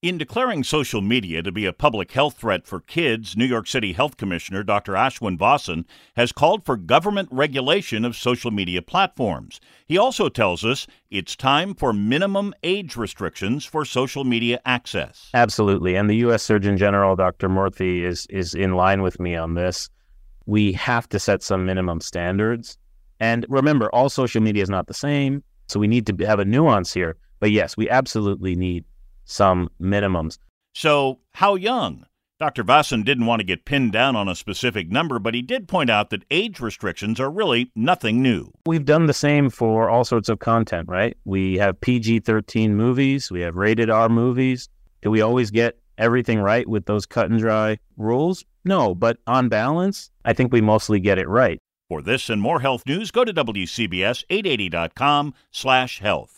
[0.00, 3.92] In declaring social media to be a public health threat for kids, New York City
[3.92, 4.92] Health Commissioner Dr.
[4.92, 9.60] Ashwin Vasan has called for government regulation of social media platforms.
[9.86, 15.30] He also tells us it's time for minimum age restrictions for social media access.
[15.34, 15.96] Absolutely.
[15.96, 16.44] And the U.S.
[16.44, 17.48] Surgeon General, Dr.
[17.48, 19.90] Murthy, is, is in line with me on this.
[20.46, 22.78] We have to set some minimum standards.
[23.18, 25.42] And remember, all social media is not the same.
[25.66, 27.16] So we need to have a nuance here.
[27.40, 28.84] But yes, we absolutely need
[29.28, 30.38] some minimums.
[30.74, 32.06] So, how young?
[32.40, 32.62] Dr.
[32.62, 35.90] Vasan didn't want to get pinned down on a specific number, but he did point
[35.90, 38.52] out that age restrictions are really nothing new.
[38.64, 41.16] We've done the same for all sorts of content, right?
[41.24, 44.68] We have PG 13 movies, we have rated R movies.
[45.02, 48.44] Do we always get everything right with those cut and dry rules?
[48.64, 51.58] No, but on balance, I think we mostly get it right.
[51.88, 56.37] For this and more health news, go to WCBS880.com slash health.